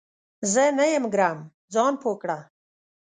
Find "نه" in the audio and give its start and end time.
0.77-0.85